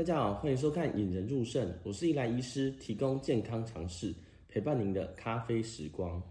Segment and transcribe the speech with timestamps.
[0.00, 4.14] 大家好，欢迎收看《引人入胜》，我是伊莱医师，提供健康常识，
[4.48, 6.22] 陪伴您的咖啡时光。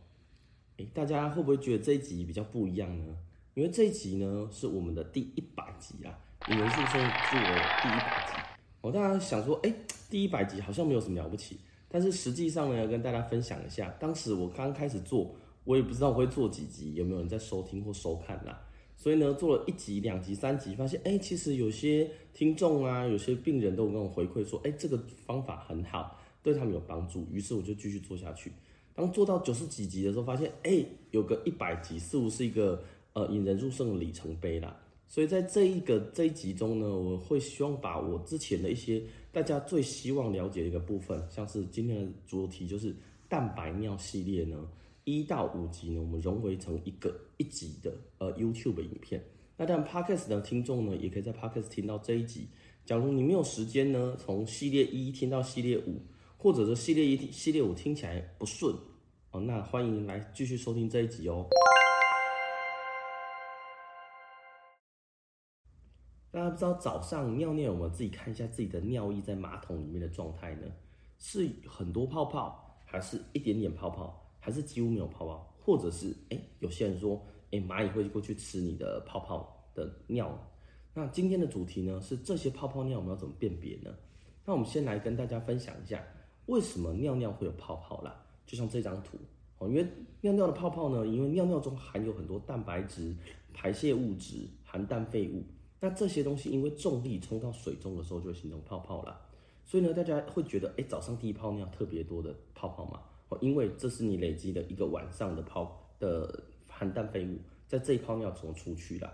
[0.78, 3.16] 诶，大家会不会觉得这一集比较不一样呢？
[3.54, 6.18] 因为这一集呢是我们的第一百集啊，
[6.52, 6.84] 《引人入肾》
[7.30, 8.42] 是我的第一百集。
[8.82, 9.72] 我大家想说，诶，
[10.10, 11.60] 第一百集好像没有什么了不起，
[11.90, 18.60] 但是实际上呢，要跟大家分享一下，当时我刚开始做，我也不知道我会做几集，有没有人在收听或收看啦。
[19.02, 27.26] 所以呢，做了一集、两集、三集，发现哎，其实有些听众啊，有些病人都跟我回馈说，哎，这个方法很好，对他们有帮助。
[27.32, 28.52] 于是我就继续做下去。
[28.94, 34.78] 当做到九十几集的时候，发现哎，有个一百集似乎是一个呃引人入胜的里程碑啦。
[35.08, 42.94] 所以在这一个这一集中呢，我会希望把我之前的一些大家最希望了解的一个部分，像是今天的主题就是
[43.30, 44.70] 蛋白尿系列呢。
[45.10, 49.24] 一到五集呢，我们融为成一个一集的呃 YouTube 影片。
[49.58, 52.50] 那当然 Podcast 的听众呢，也可以在 Podcast 听到这一集。
[52.86, 56.02] 假如你没有时间呢，从系列一听到系列五，
[56.38, 58.76] 或者是系列一、系列五听起来不顺
[59.32, 61.48] 哦，那欢迎来继续收听这一集哦。
[66.30, 70.68] 大家不知道早上尿尿有没有自己看一下自己的尿液在马桶里面的状态呢？
[71.18, 74.19] 是很多泡泡，还是一点点泡泡？
[74.40, 80.38] 还是几乎没有泡泡，或者是哎、有些人说，哎、蚂蚁会过去吃你的泡泡的尿。
[80.94, 83.92] 那今天的主题呢，是这些泡泡尿我们要怎么辨别呢？
[84.46, 86.04] 那我们先来跟大家分享一下，
[86.48, 88.20] 为什么尿尿会有泡泡啦？
[88.46, 89.18] 就像这张图
[89.60, 89.88] 哦，因为
[90.22, 93.16] 尿尿的泡泡呢，因为尿尿中含有很多蛋白质、
[93.54, 95.44] 排泄物质、含氮废物，
[95.80, 99.22] 那这些东西因为重力冲到水中的时候，就会形成泡泡啦。
[99.64, 103.00] 所以呢，大家会觉得，哎、早上第一泡尿特别多的泡泡嘛。
[103.42, 109.14] 因为这是你累积的一个晚上的泡的含氮废物，在这一泡尿中出去了。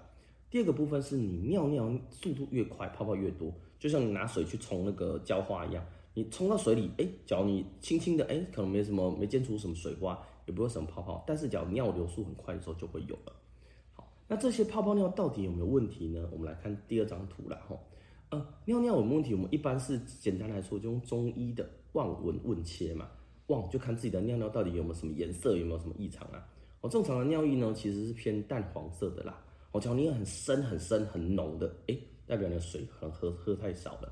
[0.49, 5.83] 第二个部分是你尿尿速度越快，泡泡越多，就像你拿水去冲那个浇花一样，
[6.13, 13.33] 你冲到水里，哎，假如你轻轻的，哎，可能没什么，没溅出什么水花，也不会什么泡泡，但是假如尿流速很快的时候，就会有了。
[13.93, 16.29] 好，那这些泡泡尿到底有没有问题呢？
[16.31, 17.77] 我们来看第二张图了哈。
[18.29, 19.33] 呃，尿尿有没有问题？
[19.33, 23.09] 我们一般是简单来说，就用中医的望闻问切嘛。
[23.47, 26.47] 望就看自己的尿尿到底有没有什么颜色，有没有什么异常啊？
[26.81, 29.41] 哦，正常的尿液呢，其实是偏淡黄色的啦。
[29.71, 34.11] 哦，假如你很深很深很浓的，哎，代表你的水可能喝喝太少了。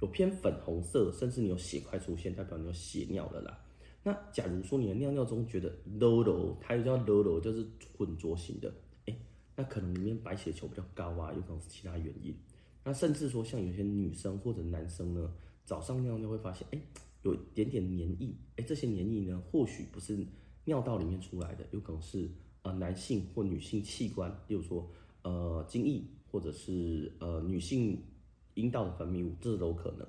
[0.00, 3.58] 有偏粉红色，甚至你有血块出现，代表你有血尿了啦。
[4.02, 7.64] 那假如说你的尿尿中觉得 low low，，它又叫 low low，，就是
[7.96, 8.72] 混浊型的，
[9.06, 9.16] 哎，
[9.54, 12.36] 那可能里面白血球比较高啊，有可能是其他原因。
[12.84, 15.32] 那甚至说像有些女生或者男生呢，
[15.64, 16.80] 早上尿尿会发现，哎。
[17.22, 20.26] 有一点点黏液，哎，这些黏液呢，或许不是
[20.64, 22.30] 尿道里面出来的，有可能是
[22.62, 24.88] 呃男性或女性器官，例如说
[25.22, 28.02] 呃精液，或者是呃女性
[28.54, 30.06] 阴道的分泌物，这都可能。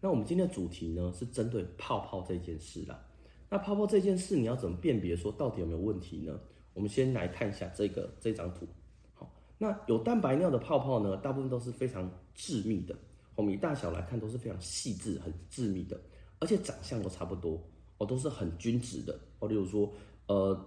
[0.00, 3.04] 那我们今天的主题呢，是针对泡泡这件事啦。
[3.50, 6.38] 那泡泡这件事，你要怎么辨别说到底有没有问题呢？
[6.74, 8.66] 我们先来看一下这个这张图。
[9.14, 12.96] 好，那有蛋白尿的泡泡呢，大部分都是非常致密的，
[13.34, 16.00] 我们以大小来看都是非常细致、很致密的。
[16.40, 17.60] 而且长相都差不多，
[17.98, 19.92] 哦，都是很均质的，哦，例如说，
[20.26, 20.58] 呃，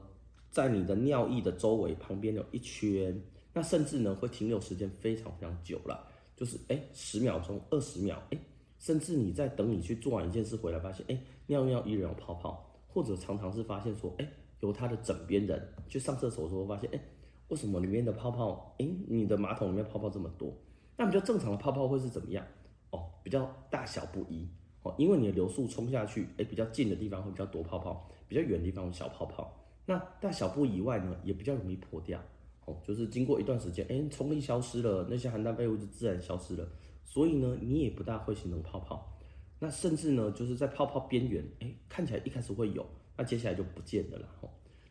[0.49, 3.21] 在你的尿液的周围旁边有一圈，
[3.53, 8.37] 那甚至呢会停留时间非常非常久了，就是哎十秒钟、二十秒，哎，
[8.79, 11.17] 甚至你在等你去做完一件事回来，发现哎
[11.47, 14.27] 尿尿依然有泡泡，或者常常是发现说，哎，
[14.59, 16.99] 由他的枕边人去上厕所的时候发现，哎，
[17.47, 20.53] 为什么里面的泡泡，哎，你的马桶里面泡泡这么多？
[20.97, 22.45] 那比较正常的泡泡会是怎么样？
[22.91, 24.47] 哦，比较大小不一。
[24.83, 29.55] 哦，因为你的流速冲下去，哎，比较近的地方会比较多泡泡，比较远的地方有小泡泡。
[29.85, 32.19] 那大小不以外呢，也比较容易破掉。
[32.65, 36.67] 哦，就是经过一段时间，哎，冲力消失了，那些含氮废物就自然消失了。
[37.03, 39.07] 所以呢，你也不大会形成泡泡。
[39.59, 42.85] 那甚至呢，就是在泡泡边缘，哎，看起来一开始会有，
[43.17, 44.27] 那接下来就不见了啦。
[44.41, 44.49] 哦，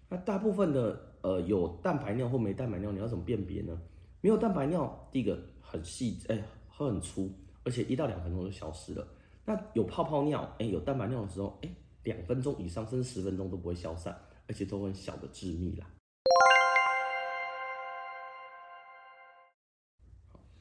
[0.09, 3.81] 那大部分的呃有蛋白尿或没蛋白尿，你要怎么辨别呢？
[4.21, 7.33] 没有蛋白尿，第一个很细，哎，会很粗，
[7.65, 9.07] 而且一到两分钟就消失了。
[9.51, 11.69] 那有泡泡尿，哎，有蛋白尿的时候，哎，
[12.05, 14.17] 两分钟以上甚至十分钟都不会消散，
[14.47, 15.91] 而且都很小的致密啦。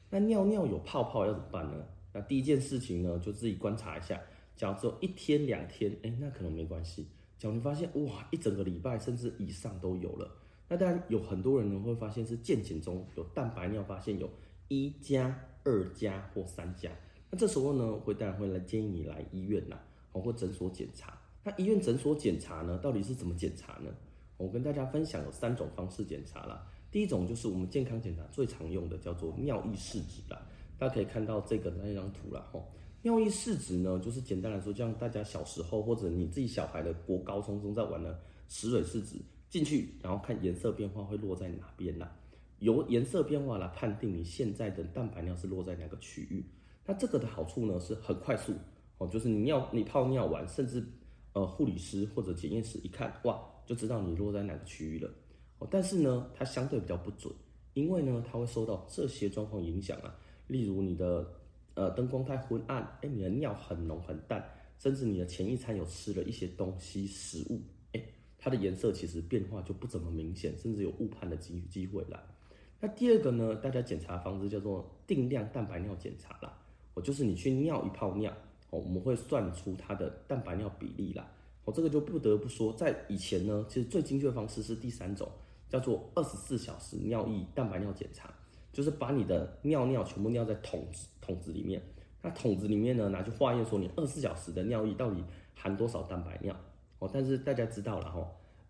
[0.08, 1.86] 那尿尿有泡泡要怎么办呢？
[2.12, 4.20] 那第一件事情呢，就自己观察一下，
[4.56, 7.06] 假如只有一天两天，哎，那可能没关系。
[7.38, 10.28] 假如你发现哇，一整个礼拜甚至以上都有了，
[10.66, 14.28] 那当然有很多人呢会发现是健检中有蛋白尿，发现有
[14.66, 15.32] 一加、
[15.62, 16.90] 二加或三加。
[17.30, 19.78] 那这时候呢，会当然会来建议你来医院呐，
[20.12, 21.16] 哦或诊所检查。
[21.44, 23.90] 那医院诊所检查呢，到底是怎么检查呢？
[24.36, 26.66] 我跟大家分享有三种方式检查啦。
[26.90, 30.42] 第一种就是我们健康检查最常用的，叫做尿液试纸啦。
[30.76, 32.66] 大家可以看到这个那一张图啦，吼。
[33.02, 39.16] 尿液试纸呢，就是简单来说，像大家小时候或者你自己小孩的国高中中在玩的石蕊试纸
[39.48, 42.12] 进去，然后看颜色变化会落在哪边啦，
[42.58, 46.44] 由颜色变化来判定你现在的蛋白尿是落在哪个区域。
[46.86, 48.54] 那这个的好处呢是很快速
[48.98, 50.84] 哦，就是你尿你泡尿完，甚至
[51.32, 55.10] 呃护理师或者检验师一看哇，就知道你落在哪个区域了
[55.58, 55.68] 哦。
[55.70, 57.32] 但是呢，它相对比较不准，
[57.74, 60.14] 因为呢它会受到这些状况影响啊，
[60.46, 61.26] 例如你的。
[61.74, 64.44] 呃，灯光太昏暗，哎，你的尿很浓很淡，
[64.76, 67.60] 甚至你的前一餐有吃了一些东西食物，
[67.92, 68.04] 哎，
[68.36, 72.22] 它的颜色其实变化就不怎么明显，甚至有误判的机机会啦。
[72.80, 76.58] 那第二个呢，大家检查方式叫做定量蛋白尿检查啦，
[76.94, 78.30] 哦，就是你去尿一泡尿，
[78.70, 81.26] 哦，我们会算出它的蛋白尿比例啦，
[81.64, 85.28] 哦，这个就不得不说，在以前呢，其实最精确的方式是第三种，
[85.68, 88.32] 叫做二十四小时尿液蛋白尿检查。
[88.72, 91.82] 就是把你的尿尿全部尿在桶子桶子里面，
[92.22, 95.20] 那桶子里面呢，拿去化验，说你二十四小时的尿液到底
[95.56, 96.54] 含多少蛋白尿
[97.00, 97.10] 哦。
[97.12, 98.24] 但是大家知道了哈，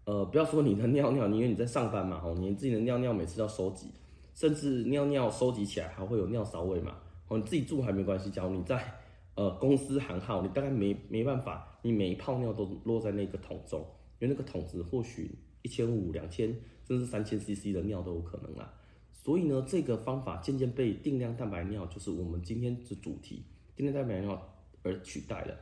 [0.05, 3.91] 呃，不要说你的尿尿，因为你在上班嘛，哦，你自己的尿尿每次要收集，
[4.35, 6.95] 甚至尿尿收集起来还会有尿骚味嘛，
[7.31, 8.93] 哦，你自己住还没关系，假如你在
[9.37, 13.81] 呃公司行号，你大概没没办法，你每一泡尿都落在那个桶中，
[14.19, 16.49] 因为那个桶子或许一千五、两千，
[16.85, 18.75] 甚至三千 CC 的尿都有可能啦。
[19.13, 23.45] 所以呢，这个方法渐渐被定量蛋白尿，就是我们今天的主题，
[23.77, 24.37] 定量蛋白尿
[24.83, 25.57] 而取代了。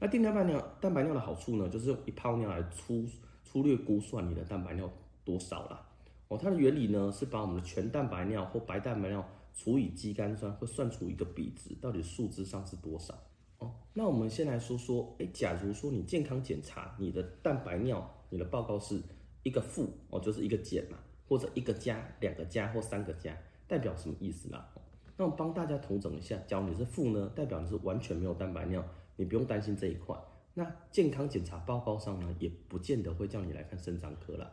[0.00, 3.04] 那定量蛋白尿，蛋白尿的好处呢，就是用一泡尿来粗
[3.44, 4.90] 粗略估算你的蛋白尿
[5.22, 5.85] 多少啦。
[6.28, 13.14] 哦，它的原理呢，是把我们的全蛋白尿或白蛋白尿除以肌酐酸，会算出一个比值，到底数值上是多少？
[13.58, 19.02] 哦，那我们先来说说，哎，假如说你健康检查你的蛋白尿，你的报告是。
[19.42, 23.32] 一个负哦，就是一个减嘛，或者一个加，两个加或三个加，
[23.68, 24.68] 代表什么意思啦？
[25.16, 28.84] 那我帮大家统整一下，假如你是负呢，代表你是完全没有蛋白尿，
[29.14, 30.16] 你不用担心这一块。
[30.54, 34.50] 那健康检查报告上呢，也不见得会叫你来看肾脏科啦。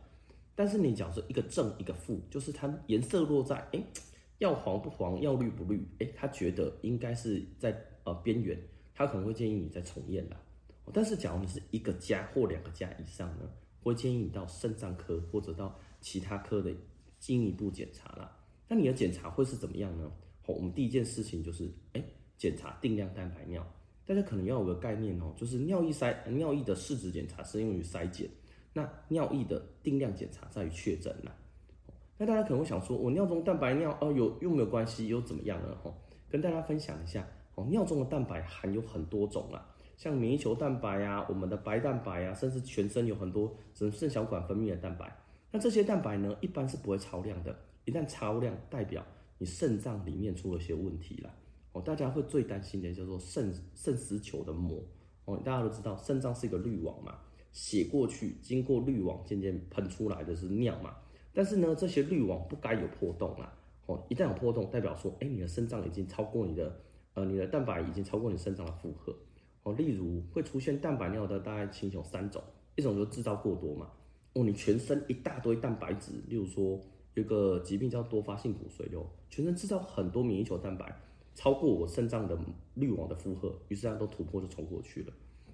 [0.55, 3.83] 但是你假如说一个正一个负，就是它颜色落在哎，
[4.37, 8.57] 要黄不黄，要绿不绿，哎，他觉得应该是在呃边缘，
[8.93, 10.37] 他可能会建议你再重验啦。
[10.93, 13.49] 但是假如你是一个加或两个加以上呢？
[13.81, 16.73] 会建议你到肾脏科或者到其他科的
[17.19, 18.33] 进一步检查啦。
[18.65, 20.09] 那你的检查会是怎么样呢？
[20.41, 22.01] 好，我们第一件事情就是，哎，
[22.37, 23.61] 检查定量蛋白尿。
[24.05, 28.29] 大家可能要有个概念哦，就是尿液筛尿液的试纸检查是用于筛检，
[28.73, 31.31] 那尿液的定量检查在于确诊啦。
[32.17, 35.75] 那大家可能会想说，我尿中蛋白尿哦，有又没有关系，又怎么样呢？
[35.83, 35.93] 哈，
[36.29, 39.65] 跟大家分享一下，哦，尿中的蛋白含有很多种啦。
[39.95, 45.15] 像免疫球蛋白啊，我们的白蛋白啊，甚至全身有很多从肾小管分泌的蛋白。
[45.51, 47.55] 那这些蛋白呢，一般是不会超量的。
[47.85, 49.05] 一旦超量，代表
[49.37, 51.33] 你肾脏里面出了些问题了。
[51.73, 54.81] 哦，大家会最担心的叫做肾肾丝球的膜。
[55.25, 57.17] 哦，大家都知道肾脏是一个滤网嘛，
[57.53, 60.93] 血过去经过滤网渐渐喷出来的是尿嘛。
[61.33, 63.57] 但是呢，这些滤网不该有破洞啦。
[63.85, 66.79] 哦，一旦有破洞，代表说，哎，你的肾脏已经超过你的，
[67.15, 69.13] 呃，你的蛋白已经超过你肾脏的负荷。
[69.63, 72.41] 哦，例如会出现蛋白尿的大概情形有三种，
[72.75, 73.89] 一种就制造过多嘛，
[74.33, 76.79] 哦，你全身一大堆蛋白质，例如说
[77.13, 80.93] 有个疾病叫多发性骨髓瘤，全身制造很多免疫球蛋白，
[81.35, 82.37] 超过我肾脏的
[82.75, 85.13] 滤网的负荷，于是它都突破就冲过去了。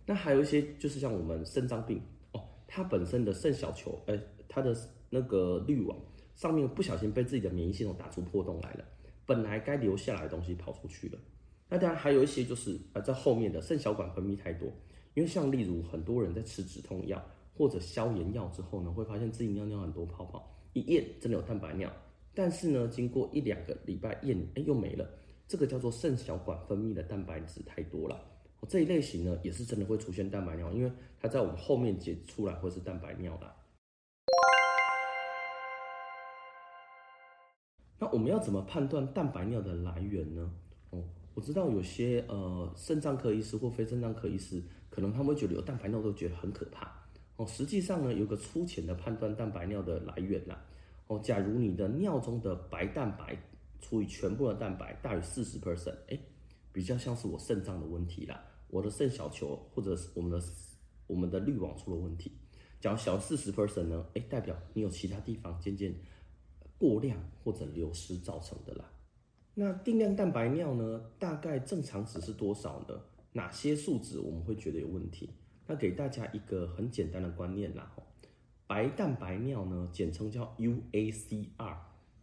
[0.10, 2.02] 那还有一些就是像我们肾脏病
[2.32, 4.76] 哦，它本身的肾小球，哎，它的
[5.08, 5.96] 那个滤网
[6.34, 8.84] 上面不小心被自己的免疫系统打出破洞来了，
[9.28, 11.20] 本来该留下来的东西跑出去了。
[11.70, 14.68] 那当然还有一些就是呃在后面的肾小管分泌太多，
[15.14, 17.24] 因为像例如很多人在吃止痛药
[17.56, 21.88] 或者消炎药之后呢，会发现自己尿尿很多泡泡，一验真的有蛋白尿，
[22.34, 25.08] 但是呢经过一两个礼拜验，哎又没了，
[25.48, 28.20] 这个叫做肾小管分泌的蛋白质太多了。
[28.68, 33.56] 这一类型呢也是真的会出现蛋白尿，因为它在我们后面解出来会是蛋白尿啦。
[37.98, 40.52] 那我们要怎么判断蛋白尿的来源呢？
[40.92, 41.04] 哦。
[41.36, 46.92] 我知道有些呃肾脏科医师或非肾脏科医师，可能他们会觉得有蛋白尿都觉得很可怕
[47.38, 47.46] 哦。
[47.46, 50.62] 实际上呢，有个粗浅的判断蛋白尿的来源啦。
[51.08, 53.38] 哦，假如你的尿中的白蛋白
[53.80, 56.20] 除以全部的蛋白大于四十 percent，哎，
[56.80, 58.42] 比较像是我肾脏的问题啦。
[58.70, 60.42] 我的肾小球或者是我们的
[61.08, 62.32] 我们的滤网出了问题。
[62.80, 65.94] 假如小四十 percent 呢，哎，代表你有其他地方渐渐
[66.78, 68.90] 过量或者流失造成的啦。
[69.56, 71.02] 那定量蛋白尿呢？
[71.20, 72.98] 大概正常值是多少呢？
[73.34, 75.32] 哪些数值我们会觉得有问题？
[75.68, 77.94] 那给大家一个很简单的观念啦，
[78.68, 81.78] 白蛋白尿呢，简称叫 UACR，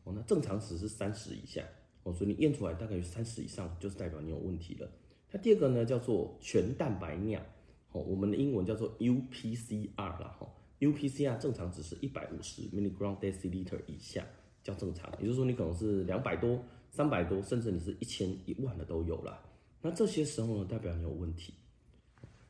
[0.05, 1.63] 哦，那正常值是三十以下，
[2.07, 4.89] 哦，所以你验出来大概有三十以上，就是代表你有问题了。
[5.33, 7.45] 那第二个呢，叫做全蛋白尿，
[7.91, 10.49] 哦，我们的英文叫做 UPCR 啦，哈
[10.79, 14.25] ，UPCR 正常值是一百五十 milligram deciliter 以下
[14.63, 19.43] 叫正常，也就是说你可能是两百多、三百多，甚至你是一千、一万的都有啦。
[19.83, 21.55] 那这些时候呢，代表你有问题。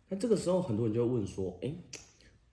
[0.09, 1.75] 那这个时候很多人就会问说，哎，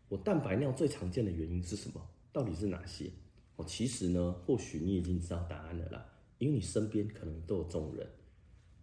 [0.08, 2.02] 我蛋白尿最常见的原因是什么？
[2.32, 3.12] 到底是哪些？
[3.58, 6.06] 哦，其实呢，或许你已经知道答案了啦，
[6.44, 8.06] 因为你身边可能都有这种人。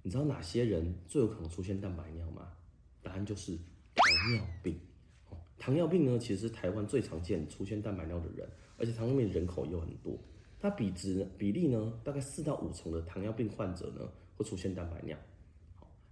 [0.02, 2.50] 你知道哪些人最有可能出现蛋白尿吗？
[3.02, 3.54] 答案就是
[3.94, 4.74] 糖尿病。
[5.28, 8.48] 哦糖尿病呢，其实是台湾最常见出现蛋白尿的人，
[8.78, 10.18] 而且糖尿病人口又很多，
[10.58, 15.18] 它比值比例呢，大概四到五成的糖尿病患者呢会出现蛋白尿。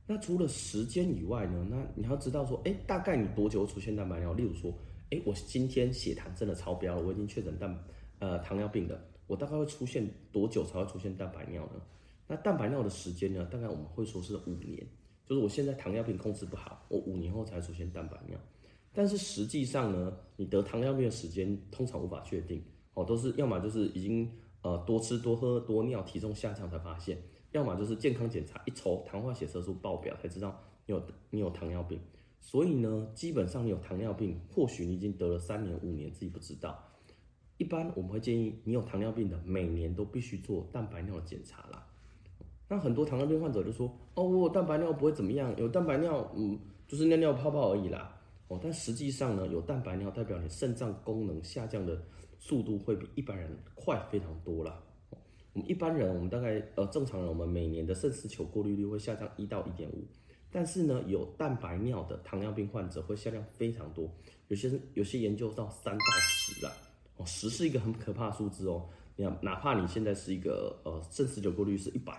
[0.06, 4.34] 那除了时间以外呢，那你要知道说，哎，大概你多久会出现蛋白尿？
[4.34, 4.70] 例如说，
[5.10, 7.84] 哎，我今天血糖真的超标了，我已经确诊蛋
[8.18, 11.80] 呃糖尿病了，我大概会出现多久才会出现蛋白尿呢？
[12.26, 13.46] 那蛋白尿的时间呢？
[13.46, 14.86] 大概我们会说是五年，
[15.24, 18.36] 就是我现在糖尿病控制不好，我五年后才出现蛋白尿。
[18.92, 24.30] 但是实际上呢，你得糖尿病的时间通常无法确定，哦，都是要么就是已经
[24.62, 32.00] 呃多吃多喝多尿，体重下降才发现，要么就是健康检查一抽糖化血色素爆表才知道你有你有糖尿病。
[32.40, 36.82] 所以呢，基本上你有糖尿病，或许你已经得了三年五年自己不知道。
[37.58, 41.84] 一般我们会建议你有糖尿病的每年都必须做蛋白尿的检查啦。
[42.68, 48.14] 那很多糖尿病患者就说：“哦，我蛋白尿不会怎么样，有蛋白尿，嗯，就是尿尿泡泡而已啦。”
[48.48, 52.00] 哦，但实际上呢，有蛋白尿代表你肾脏功能下降的
[52.38, 54.80] 速度会比一般人快非常多啦。
[55.52, 60.04] 我们一般人，我们大概呃正常人，我们每年的肾丝球过滤率会下降一到一点五，
[60.50, 64.10] 但是呢，有蛋白尿的糖尿病患者会下降非常多，
[64.48, 66.72] 有些有些研究到三到十啦。
[67.18, 68.88] 哦，十是一个很可怕的数字哦。
[69.14, 72.18] 你看，哪怕你现在是一个呃肾丝球过滤率是一百。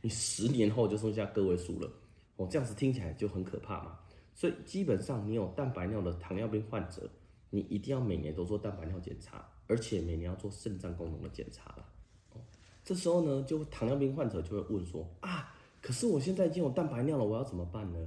[0.00, 1.90] 你十年后就剩下个位数了，
[2.36, 3.98] 哦，这样子听起来就很可怕嘛。
[4.34, 7.08] 所以基本上你有蛋白尿的糖尿病患者，
[7.50, 11.86] 你一定要每年都做蛋白尿检查，而且每年要做肾脏功能的检查了。
[12.32, 12.40] 哦，
[12.84, 17.98] 这时候呢，就糖尿病患者就会问说啊，可是我现在已经有蛋白尿了，我要怎么办呢？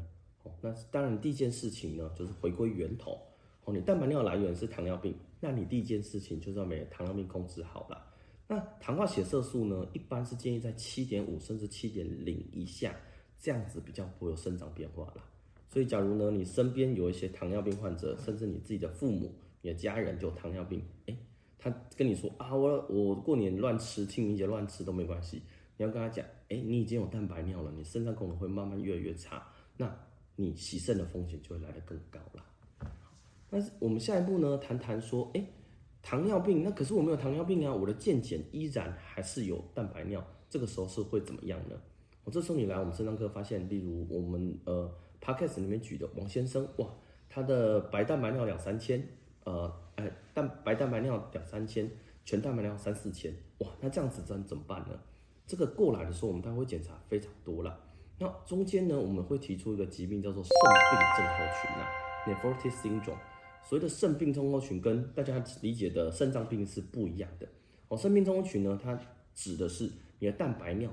[0.43, 3.19] 哦，那当然第一件事情呢，就是回归源头。
[3.65, 8.05] 哦，你蛋白尿来源是糖尿病，那你第一件事情就是要把糖尿病控制好了。
[8.48, 12.95] 那糖化血色素呢，一般是建议在七点五甚至七点零以下，
[13.39, 15.25] 这样子比较不会有生长变化啦。
[15.67, 21.17] 所以，假如呢，你身边有一些糖尿病患者，甚至你自己的父母、你的家人就有糖尿病，哎，
[21.57, 25.41] 他跟你说啊，我我过年乱吃，清明节乱吃都没关系。
[25.75, 29.45] 你要跟他讲，哎，你已经有蛋白尿了，你肾脏功能会慢慢越来越差，
[29.75, 29.91] 那
[30.36, 32.45] 你洗肾的风险就会来得更高了。
[33.56, 35.46] 那我们下一步呢，谈谈说，哎。
[36.08, 41.76] 糖尿病，那可是我没有糖尿病啊，我的健检依然还是有蛋白尿，这个时候是会怎么样呢？
[42.24, 44.88] 我这时候你来我们肾脏科发现，例如我们呃
[45.20, 46.88] podcast 里面举的王先生，哇，
[47.28, 49.04] 他的白蛋白尿两三千，
[49.46, 51.90] 呃，哎，蛋白蛋白尿两三千，
[52.24, 54.90] 全蛋白尿三四千，哇，那这样子怎怎么办呢？
[55.48, 57.76] 这个过来的时候，我们大概会检查非常多了，
[58.20, 60.52] 那中间呢，我们会提出一个疾病叫做肾
[60.92, 61.90] 病症候群啊
[62.28, 63.18] ，nephrotic syndrome。
[63.67, 67.48] 所谓的肾病综合群跟大家理解的肾脏病是不一样的
[67.88, 67.98] 哦。
[67.98, 68.98] 肾病综合群呢，它
[69.34, 70.89] 指的是你的蛋白尿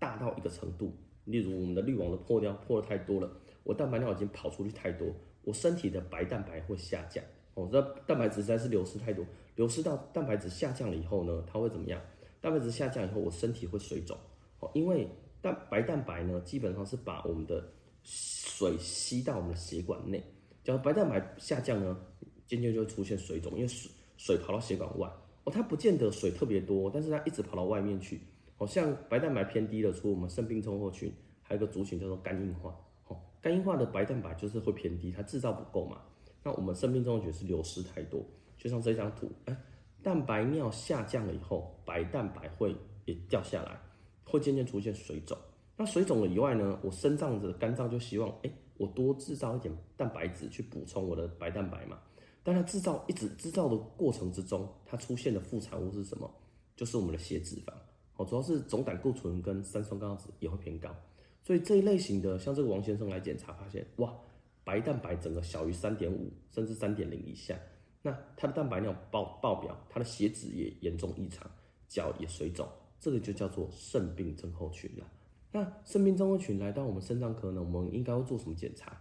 [0.00, 0.92] 大到一个程度，
[1.24, 3.30] 例如我们的滤网都破掉，破的太多了，
[3.62, 7.68] 我蛋白尿已经跑出去太多，我身体的白蛋白会下降哦。
[7.70, 12.00] 这蛋白质实在是流失太多，流失到蛋白质下降了以后呢，它会怎么样？
[12.40, 14.18] 蛋白质下降以后，我身体会水肿
[14.58, 15.08] 哦，因为
[15.40, 17.64] 蛋白蛋白呢，基本上是把我们的
[18.02, 20.20] 水吸到我们的血管内。
[20.68, 21.98] 假如白蛋白下降呢，
[22.46, 25.10] 渐渐就会出现水肿，因为水水跑到血管外
[25.44, 28.20] 哦，它不见得水特别多，但是它一直跑到外面去。
[28.54, 31.10] 好像白蛋白偏低的，除了我们肾病症候群，
[31.40, 32.78] 还有一个族群叫做肝硬化。
[33.06, 36.02] 哦，肝硬化的白蛋白就是会偏低，它制造不够嘛。
[36.42, 38.22] 那我们肾病症候群是流失太多，
[38.58, 39.56] 就像这张图，哎，
[40.02, 43.80] 蛋白尿下降了以后，白蛋白会也掉下来，
[44.22, 45.34] 会渐渐出现水肿。
[45.78, 48.52] 那水肿了以外呢，我肾脏的肝脏就希望，哎。
[48.78, 51.98] 我多制造一点蛋白质去补充我的白蛋白嘛，
[52.42, 56.32] 但它制造一直制造的过程之中，它出现的副产物是什么？
[56.76, 57.72] 就是我们的血脂肪
[58.16, 60.94] 哦，主要是总胆固醇跟三酸甘油酯也会偏高，
[61.42, 64.16] 所以这一类型的，像这个王先生来检查发现，哇，
[64.62, 67.58] 白蛋白整个小于三点五，甚至三点零以下，
[68.00, 71.50] 那他的蛋白尿爆爆表，他的血脂也严重异常，
[71.88, 72.68] 脚也水肿，
[73.00, 75.04] 这个就叫做肾病症候群了。
[75.50, 78.96] 那肾病综合群来到我们肾脏科呢，我们应该要做什么检查？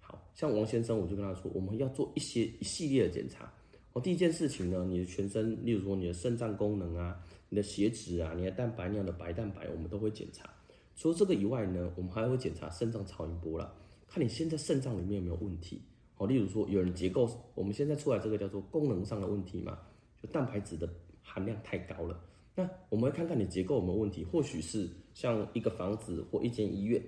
[0.00, 3.52] 好像王先生，我就跟他说，我们要做一些一系列的检查。
[3.92, 10.48] 哦，第一件事情呢，你的全身，例如说你的肾脏功能啊，你的血脂啊，你的蛋白尿的白蛋白，我们都会检查。
[10.94, 13.72] 除了这个以外呢，我们还会检查肾脏超音波啦，
[14.06, 15.82] 看你现在肾脏里面有没有问题。
[16.16, 19.78] 哦，例如说有人结构，我们现在出来这个叫做功能上的问题嘛，
[20.22, 20.88] 就蛋白质的
[21.22, 22.20] 含量太高了。
[22.58, 27.00] 那我们会看看你结构有没有问题，或许是像一个房子或一间医院，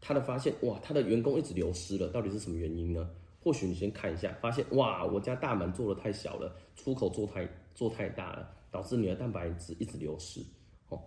[0.00, 3.10] 他的发现哇，他的员工一直流失了，到底是什么原因呢？
[3.42, 10.40] 或许你先看一下，发现哇，我家大门做的太小了，出口做太做太大了，导致你的蛋白质一直流失。
[10.88, 10.98] 哦，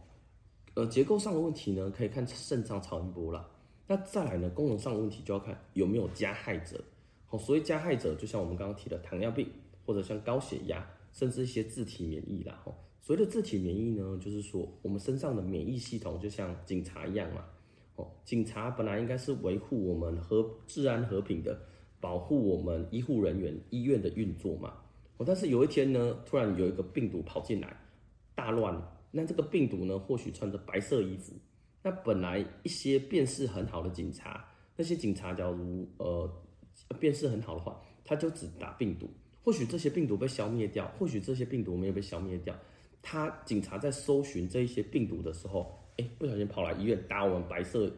[0.76, 3.50] 呃，结构上的问题呢，可以看肾脏超音波啦。
[3.88, 6.80] 那再来呢，功能上的问题就要看有没有加害者。
[7.26, 9.50] 好，所以加害者就像我们刚刚提的糖尿病，
[9.88, 12.62] 或者像高血压，甚至一些自体免疫啦。
[12.64, 17.46] 吼，所谓的自体免疫呢，就是说我们身上的免疫系统就像警察一样嘛。
[17.96, 21.60] 哦，警察本来应该是维护我们和治安和平的，
[22.00, 24.74] 保护我们医护人员、医院的运作嘛。
[25.18, 27.76] 哦，但是有一天呢，突然有一个病毒跑进来，
[28.36, 28.82] 大乱。
[29.12, 31.34] 那这个病毒呢，或许穿着白色衣服，
[31.82, 36.30] 那本来一些辨识很好的警察，那些警察假如呃。
[37.00, 39.10] 辨识很好的话，他就只打病毒。
[39.44, 42.56] 或许这些病毒被消灭掉，或许这些病毒没有被消灭掉。
[43.10, 47.90] 他警察在搜寻这一些病毒的时候，哎，不小心跑来医院打我们白色，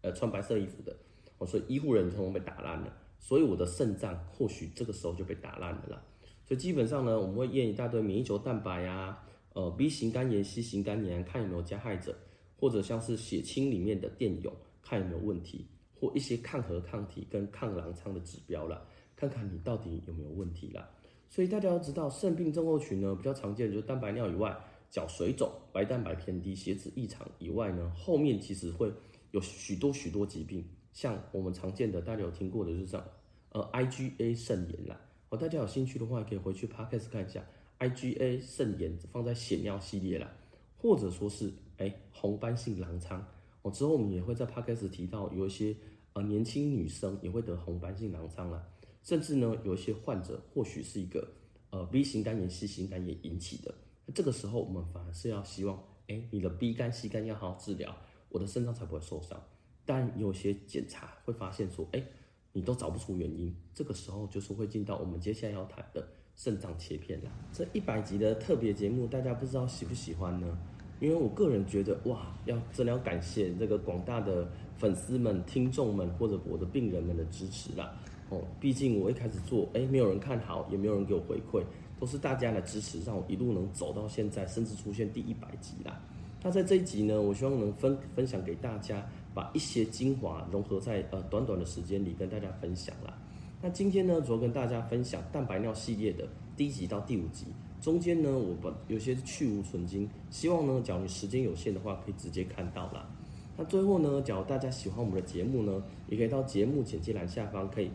[0.00, 0.96] 呃，穿白色衣服的，
[1.36, 2.90] 哦，所以医护人员通通被打烂了。
[3.18, 6.02] 所以我的肾脏或许这个时候就被打烂了啦。
[6.46, 12.16] 所以基本上呢，我们会验一大堆免疫球蛋白啊，呃，B 型肝炎、C 型肝炎，看有没有加害者，
[12.58, 14.50] 或者像是血清里面的电泳，
[14.80, 15.66] 看有没有问题。
[16.00, 18.80] 或一些抗核抗体跟抗狼疮的指标啦，
[19.14, 20.88] 看看你到底有没有问题啦。
[21.28, 24.56] 所以大家要知道，肾病症候群呢，比较常见的就是蛋白尿以外，
[24.90, 28.92] 脚水肿、白蛋白偏低、血脂异常以外呢，后面其实会
[29.32, 33.06] 有许多许多疾病，像我们常见的，大家有听过的就是这样，
[33.50, 34.98] 呃，IgA 肾炎啦。
[35.28, 37.44] 哦，大家有兴趣的话，可以回去 Podcast 看一下
[37.78, 40.32] IgA 肾炎放在血尿系列啦，
[40.78, 43.22] 或者说是哎红斑性狼疮。
[43.60, 45.76] 哦，之后我们也会在 Podcast 提到，有一些
[46.14, 48.66] 呃年轻女生也会得红斑性狼疮啦，
[49.08, 51.26] 甚至呢有一些患者或许是一个
[51.70, 53.74] 呃 B 型肝炎、C 型肝炎引起的，
[54.14, 57.96] 这个时候我们反而是要希望，哎，你的 B 肝、C 肝要好好治疗，
[58.28, 59.42] 我的肾脏才不会受伤。
[59.86, 62.04] 但有些检查会发现说，哎，
[62.52, 67.30] 你都找不出原因，这个时候就是会进到我们接下来要谈的肾脏切片啦。
[67.50, 70.58] 这一百集的特别节目，大家不知道喜不喜欢呢？
[71.00, 77.98] 因为我个人觉得，哇，要真的要感谢这个广大的粉丝们、听众们，或者我的病人们的支持啦。
[78.30, 81.62] 哦，毕竟我一开始做，哎，没有人看好，也没有人给我回馈，
[81.98, 86.00] 都是大家的支持，让我一路能走到现在，甚至出现第一百集啦。
[86.42, 93.16] 那在这一集呢，我希望能分分享给大家，把一些精华融合在呃短短的时间里跟大家分享啦。
[93.60, 97.46] 那今天呢，主要跟大家分享蛋白尿系列的第一集到第五集。
[97.80, 103.08] 中间呢，我把有些去无存菁，希望呢，假如你时间有限的话，可以直接看到啦。
[103.56, 107.90] 那最后呢，假如大家喜欢我们的节目呢，也可以到节目简介栏下方，可以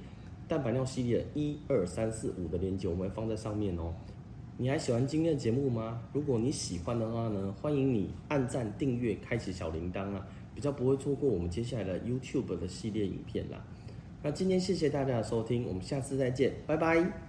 [0.47, 3.93] 蛋白尿系列一二三四五的链接，我们会放在上面哦。
[4.57, 6.01] 你还喜欢今天的节目吗？
[6.13, 13.65] 如果你喜欢的话呢，欢迎你按赞、订阅、开启小铃铛啊，比较不会错过我们接下来的 YouTube 的系列影片啦。
[14.21, 17.22] 那今天谢谢大家的收听，我们下次再见，拜拜。